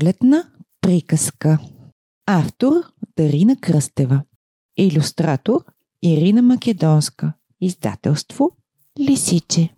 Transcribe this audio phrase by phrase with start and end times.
[0.00, 1.58] Пролетна приказка
[2.26, 2.72] Автор
[3.16, 4.22] Дарина Кръстева
[4.76, 5.64] Илюстратор
[6.02, 8.50] Ирина Македонска Издателство
[9.00, 9.74] Лисиче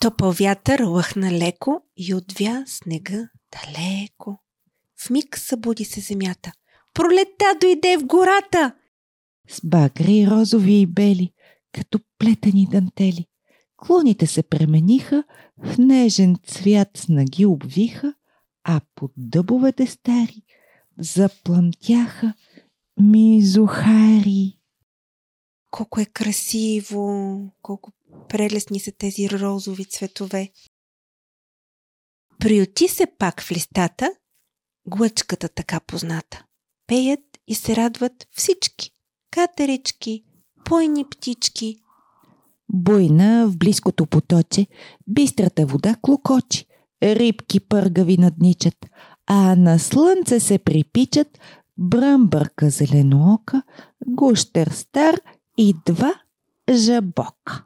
[0.00, 4.38] Топъл вятър лъхна леко и отвя снега далеко.
[5.00, 6.52] В миг събуди се земята.
[6.94, 8.74] Пролета дойде в гората!
[9.48, 11.32] С багри розови и бели,
[11.72, 13.26] като плетени дантели.
[13.86, 15.24] Клоните се премениха,
[15.58, 18.14] в нежен цвят снаги обвиха,
[18.64, 20.42] а под дъбовете стари
[20.98, 22.34] заплъмтяха
[23.00, 24.58] мизухари.
[25.70, 27.92] Колко е красиво, колко
[28.28, 30.52] прелесни са тези розови цветове.
[32.38, 34.10] Приоти се пак в листата,
[34.86, 36.44] глъчката така позната.
[36.86, 38.90] Пеят и се радват всички.
[39.30, 40.24] Катерички,
[40.64, 41.83] пойни птички.
[42.74, 44.66] Буйна в близкото поточе,
[45.06, 46.66] бистрата вода клокочи,
[47.02, 48.86] рибки пъргави надничат,
[49.26, 51.38] а на слънце се припичат
[51.78, 53.62] бръмбърка зеленоока,
[54.06, 55.14] гущер стар
[55.58, 56.14] и два
[56.74, 57.64] жабока.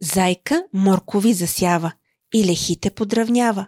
[0.00, 1.92] Зайка моркови засява
[2.34, 3.66] и лехите подравнява,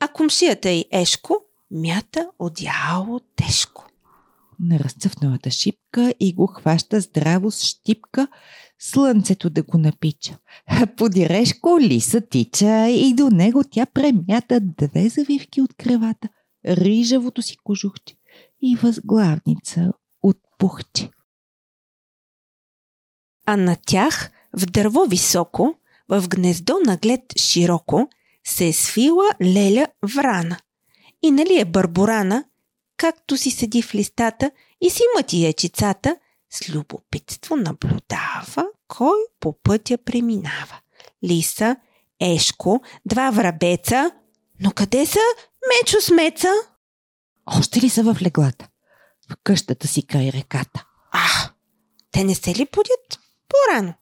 [0.00, 1.36] а кумшията й Ешко
[1.70, 3.91] мята одяло тежко.
[4.62, 8.28] На разцъфналата шипка и го хваща здраво с щипка,
[8.78, 10.38] слънцето да го напича.
[10.96, 16.28] Подирешко лиса тича и до него тя премята две завивки от кревата,
[16.66, 18.14] рижавото си кожухче
[18.62, 21.10] и възглавница от пухче.
[23.46, 25.74] А на тях в дърво високо,
[26.08, 28.08] в гнездо наглед широко,
[28.44, 30.58] се е свила леля врана.
[31.22, 32.44] И нали е барборана,
[33.02, 34.50] както си седи в листата
[34.80, 36.16] и си мъти ячицата,
[36.50, 40.80] с любопитство наблюдава кой по пътя преминава.
[41.24, 41.76] Лиса,
[42.20, 44.10] Ешко, два врабеца.
[44.60, 45.18] Но къде са
[45.68, 46.48] Мечо Меца?
[47.46, 48.68] Още ли са в леглата?
[49.30, 50.84] В къщата си край реката.
[51.12, 51.54] Ах,
[52.10, 53.94] те не се ли будят по-рано?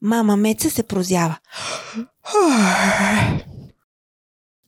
[0.00, 1.38] Мама Меца се прозява.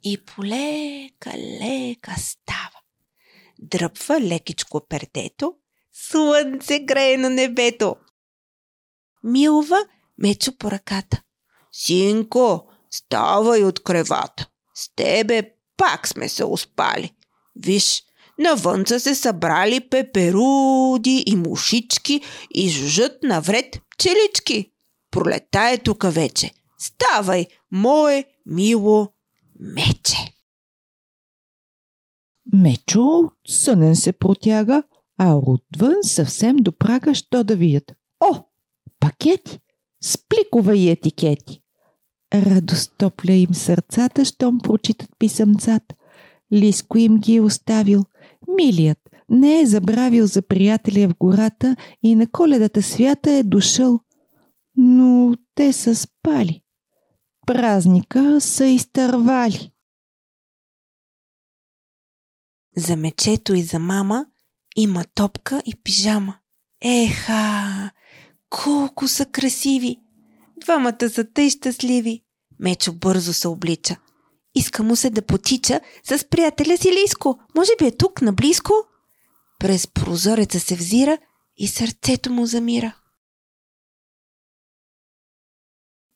[0.02, 2.79] И полека, лека става.
[3.62, 5.54] Дръпва лекичко пердето,
[5.92, 7.96] слънце грее на небето.
[9.24, 9.84] Милва
[10.20, 11.22] Мечо по ръката.
[11.72, 14.46] Синко, ставай от кревата.
[14.74, 17.14] С тебе пак сме се успали.
[17.56, 18.02] Виж,
[18.38, 22.20] навън са се събрали пеперуди и мушички
[22.54, 24.72] и жужат навред пчелички.
[25.10, 26.52] Пролета е тук вече.
[26.78, 29.12] Ставай, мое мило
[29.60, 30.34] мече.
[32.52, 34.82] Мечо сънен се протяга,
[35.18, 37.92] а отвън съвсем до прага, що да видят.
[38.20, 38.44] О,
[39.00, 39.58] пакети,
[40.02, 41.60] с пликове и етикети.
[42.34, 45.94] Радост топля им сърцата, щом прочитат писъмцата.
[46.52, 48.04] Лиско им ги е оставил.
[48.56, 48.98] Милият
[49.30, 54.00] не е забравил за приятеля в гората и на коледата свята е дошъл.
[54.76, 56.62] Но те са спали.
[57.46, 59.69] Празника са изтървали.
[62.80, 64.26] За мечето и за мама
[64.76, 66.38] има топка и пижама.
[66.82, 67.90] Еха,
[68.50, 70.00] колко са красиви!
[70.60, 72.22] Двамата са тъй щастливи.
[72.58, 73.96] Мечо бързо се облича.
[74.54, 77.40] Иска му се да потича с приятеля си Лиско.
[77.56, 78.72] Може би е тук, наблизко?
[79.58, 81.18] През прозореца се взира
[81.56, 82.96] и сърцето му замира.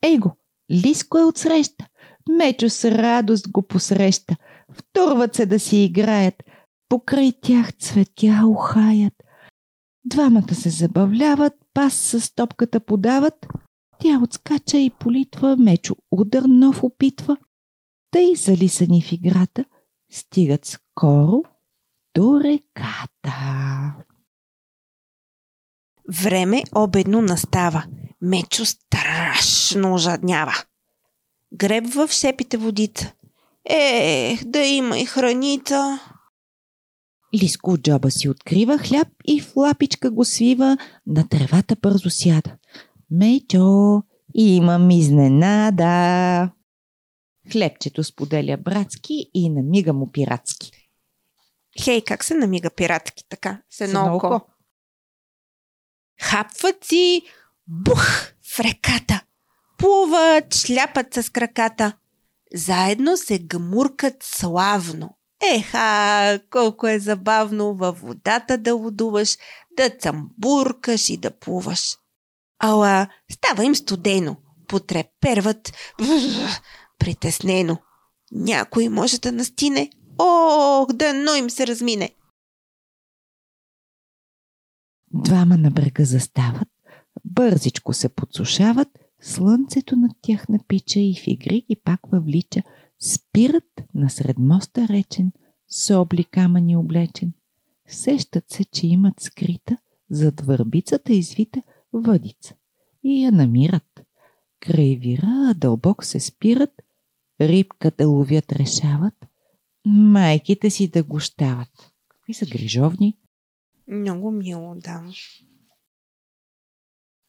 [0.02, 0.36] Ей го,
[0.70, 1.86] Лиско е отсреща.
[2.28, 4.36] Мечо с радост го посреща.
[4.72, 6.34] Втурват се да си играят.
[6.88, 9.14] Покрай тях цветя ухаят.
[10.04, 13.46] Двамата се забавляват, пас с топката подават.
[13.98, 17.36] Тя отскача и политва, мечо удар нов опитва.
[18.10, 19.64] Тъй залисани в играта,
[20.10, 21.42] стигат скоро
[22.14, 23.34] до реката.
[26.08, 27.84] Време обедно настава.
[28.20, 30.54] Мечо страшно ожаднява.
[31.52, 33.12] Гребва в шепите водица.
[33.64, 36.00] Ех, да има и храница.
[37.34, 42.56] Лиско от джоба си открива хляб и в лапичка го свива, на тревата бързо сяда.
[43.10, 44.02] Мечо,
[44.34, 46.50] имам изненада.
[47.52, 50.70] Хлебчето споделя братски и намига му пиратски.
[51.82, 53.62] Хей, как се намига пиратски така?
[53.70, 54.40] С едно око.
[56.22, 57.22] Хапват си
[57.66, 58.06] бух
[58.42, 59.24] в реката.
[59.78, 61.96] Плуват, шляпат с краката.
[62.54, 65.16] Заедно се гмуркат славно.
[65.52, 69.36] Еха, колко е забавно във водата да лудуваш,
[69.76, 71.96] да цамбуркаш и да плуваш.
[72.58, 74.36] Ала става им студено.
[74.68, 75.72] потреперват
[76.98, 77.78] притеснено.
[78.32, 79.90] Някой може да настине.
[80.18, 82.10] Ох, дано им се размине.
[85.14, 86.68] Двама на брега застават,
[87.24, 88.88] бързичко се подсушават,
[89.20, 92.62] слънцето над тях напича и в игри ги пак въвлича.
[93.00, 95.32] Спират насред моста речен,
[95.68, 97.32] с обли камъни облечен.
[97.88, 99.76] Сещат се, че имат скрита,
[100.10, 101.62] зад върбицата извита
[101.92, 102.54] въдица.
[103.02, 104.02] И я намират.
[104.60, 106.82] Край вира дълбок се спират,
[107.40, 109.14] рибка да ловят решават,
[109.84, 111.92] майките си да гощават.
[112.08, 113.18] Какви са грижовни?
[113.88, 115.04] Много мило, да.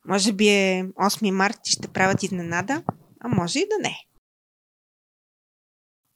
[0.08, 2.84] Може би е 8 март и ще правят изненада,
[3.20, 3.98] а може и да не.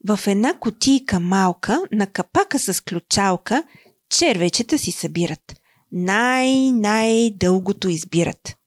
[0.07, 3.63] В една котийка малка, на капака с ключалка,
[4.09, 5.55] червечета си събират.
[5.91, 8.57] Най-най-дългото избират.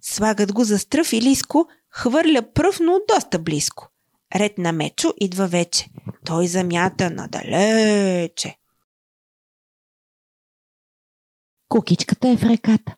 [0.00, 3.88] Слагат го за стръв и лиско, хвърля пръв, но доста близко.
[4.34, 5.88] Ред на Мечо идва вече.
[6.24, 8.56] Той замята надалече.
[11.68, 12.96] Кукичката е в реката.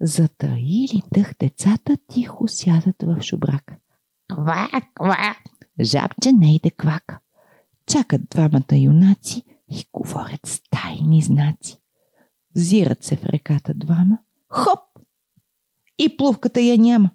[0.00, 3.76] Затаили тъх децата тихо сядат в шубрака.
[4.28, 5.38] Квак, квак!
[5.82, 7.18] Жабче не иде квака.
[7.86, 11.78] Чакат двамата юнаци и говорят с тайни знаци.
[12.56, 14.18] Взират се в реката двама.
[14.48, 14.80] Хоп!
[15.98, 17.10] И плувката я няма.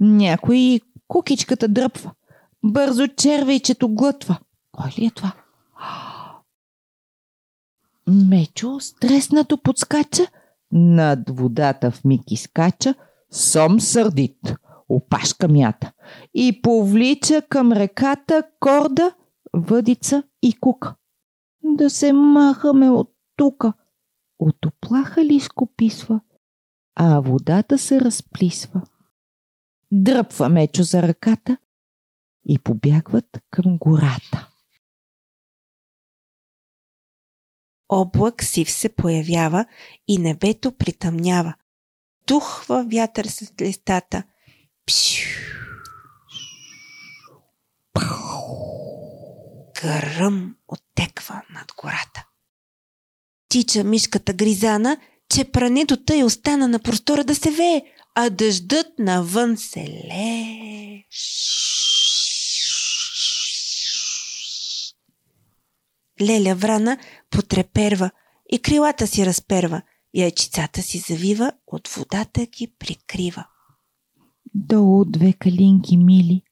[0.00, 2.12] Някой кукичката дръпва.
[2.64, 4.38] Бързо червейчето глътва.
[4.72, 5.32] Кой ли е това?
[8.06, 10.26] Мечо стреснато подскача,
[10.72, 12.94] над водата в миг изкача,
[13.30, 14.54] сом сърдит,
[14.90, 15.92] опашка мята
[16.34, 19.14] и повлича към реката корда,
[19.52, 20.94] въдица и кука.
[21.64, 23.72] Да се махаме от тука.
[24.38, 25.40] От оплаха ли
[26.94, 28.82] а водата се разплисва.
[29.92, 31.56] Дръпва мечо за ръката
[32.48, 34.48] и побягват към гората.
[37.88, 39.66] Облак сив се появява
[40.08, 41.54] и небето притъмнява.
[42.26, 44.22] Тухва вятър с листата.
[49.82, 52.26] Гръм оттеква над гората.
[53.48, 54.96] Тича мишката гризана,
[55.28, 57.82] че прането тъй остана на простора да се вее,
[58.14, 61.04] а дъждът навън се лее.
[66.20, 66.98] Леля Врана
[67.30, 68.10] потреперва
[68.52, 69.82] и крилата си разперва,
[70.14, 73.46] яйчицата си завива, от водата ги прикрива.
[74.54, 76.42] Долу две калинки мили,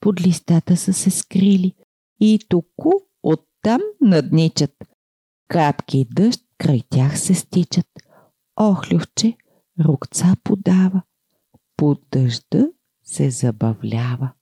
[0.00, 1.74] под листата са се скрили
[2.20, 2.90] и току
[3.22, 4.74] оттам надничат.
[5.48, 7.86] Капки дъжд край тях се стичат.
[8.60, 9.36] Охлювче
[9.84, 11.02] рукца подава,
[11.76, 12.68] под дъжда
[13.04, 14.32] се забавлява.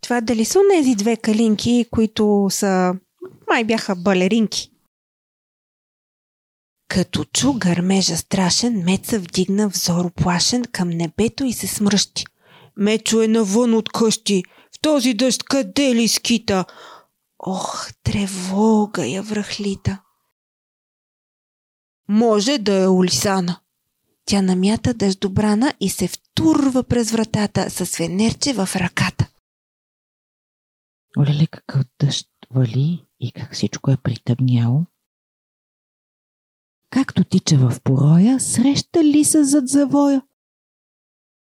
[0.00, 2.94] Това дали са тези две калинки, които са
[3.48, 4.75] май бяха балеринки?
[6.88, 12.24] Като чу гърмежа страшен, Меца вдигна взор оплашен към небето и се смръщи.
[12.76, 14.42] Мечо е навън от къщи.
[14.76, 16.64] В този дъжд къде ли скита?
[17.38, 20.02] Ох, тревога я връхлита.
[22.08, 23.60] Може да е улисана.
[24.24, 29.28] Тя намята дъждобрана и се втурва през вратата с венерче в ръката.
[31.18, 34.86] Оле, какъв дъжд вали и как всичко е притъмняло.
[36.96, 40.22] Както тича в пороя, среща лиса зад завоя.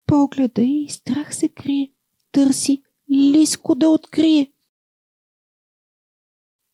[0.05, 1.91] Погледа и страх се крие,
[2.31, 4.51] търси лиско да открие.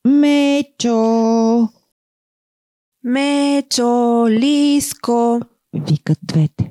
[0.05, 1.69] Мечо!
[3.03, 5.41] Мечо, лиско!
[5.73, 6.69] Викат двете.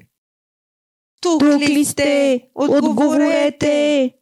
[1.21, 2.49] Тук, Тук ли сте?
[2.55, 4.15] Отговорете!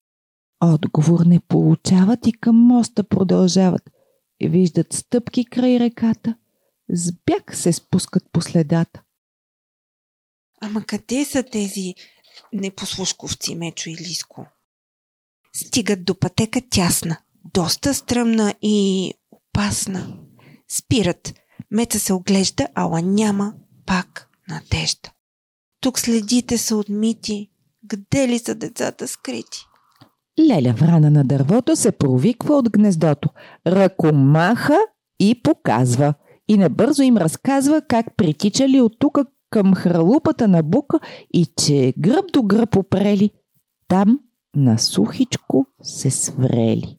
[0.60, 3.90] Отговор не получават и към моста продължават.
[4.44, 6.34] Виждат стъпки край реката.
[6.88, 9.02] С бяг се спускат по следата.
[10.60, 11.94] Ама къде са тези
[12.52, 14.46] непослушковци, Мечо и Лиско?
[15.56, 17.16] Стигат до пътека тясна,
[17.54, 20.16] доста стръмна и опасна.
[20.68, 21.34] Спират.
[21.70, 23.54] Меца се оглежда, ала няма
[23.86, 25.10] пак надежда.
[25.80, 27.50] Тук следите са отмити.
[27.84, 29.66] Где ли са децата скрити?
[30.40, 33.28] Леля врана на дървото се провиква от гнездото,
[33.66, 34.78] ръкомаха
[35.20, 36.14] и показва.
[36.48, 39.18] И набързо им разказва как притичали от тук
[39.50, 41.00] към хралупата на бука
[41.34, 43.30] и че гръб до гръб опрели.
[43.88, 44.20] Там
[44.56, 46.98] на сухичко се сврели.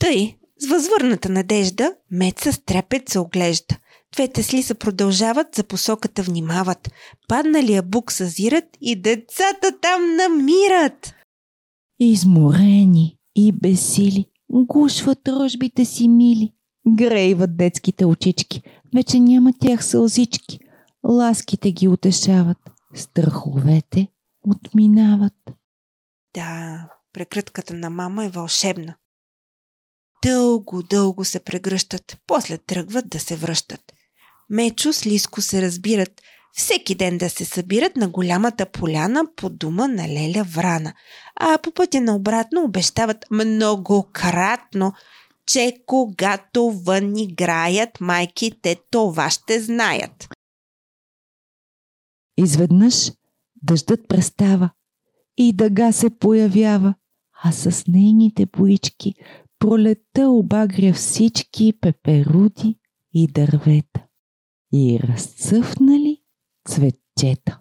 [0.00, 3.78] Тъй, с възвърната надежда, Меца с трепет се оглежда.
[4.12, 6.90] Двете слиса продължават, за посоката внимават.
[7.28, 11.14] Падналия бук съзират и децата там намират.
[12.00, 16.52] Изморени и безсили, гушват рожбите си мили.
[16.96, 18.62] Грейват детските очички,
[18.94, 20.58] вече няма тях сълзички.
[21.04, 22.58] Ласките ги утешават,
[22.94, 24.08] страховете
[24.46, 25.34] отминават.
[26.34, 28.94] Да, прекрътката на мама е вълшебна.
[30.22, 33.92] Дълго, дълго се прегръщат, после тръгват да се връщат.
[34.50, 39.88] Мечо с Лиско се разбират, всеки ден да се събират на голямата поляна по дома
[39.88, 40.94] на Леля Врана,
[41.36, 44.92] а по пътя на обратно обещават многократно,
[45.48, 50.28] че когато вън играят майките, това ще знаят.
[52.36, 53.12] Изведнъж
[53.62, 54.70] дъждът престава
[55.36, 56.94] и дъга се появява,
[57.42, 59.14] а с нейните боички
[59.58, 62.78] пролета обагря всички пеперуди
[63.14, 64.04] и дървета
[64.72, 66.22] и разцъфнали
[66.68, 67.58] цветчета.